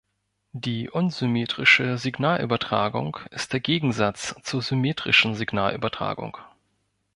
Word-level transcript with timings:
Die 0.55 0.89
unsymmetrische 0.89 1.99
Signalübertragung 1.99 3.17
ist 3.29 3.53
der 3.53 3.59
Gegensatz 3.59 4.33
zur 4.41 4.63
symmetrischen 4.63 5.35
Signalübertragung. 5.35 6.37